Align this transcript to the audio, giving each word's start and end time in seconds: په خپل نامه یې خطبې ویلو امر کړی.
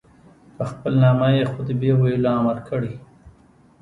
په 0.55 0.63
خپل 0.71 0.93
نامه 1.03 1.27
یې 1.35 1.45
خطبې 1.53 1.91
ویلو 1.99 2.29
امر 2.39 2.57
کړی. 2.69 2.93